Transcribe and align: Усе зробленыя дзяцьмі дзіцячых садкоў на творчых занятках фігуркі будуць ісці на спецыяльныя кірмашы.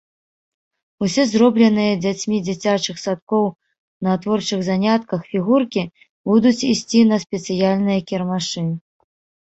Усе 1.07 1.25
зробленыя 1.31 1.93
дзяцьмі 2.05 2.37
дзіцячых 2.47 3.03
садкоў 3.05 3.45
на 4.09 4.17
творчых 4.25 4.59
занятках 4.71 5.21
фігуркі 5.37 5.83
будуць 6.35 6.59
ісці 6.75 7.09
на 7.15 7.25
спецыяльныя 7.29 7.99
кірмашы. 8.13 8.71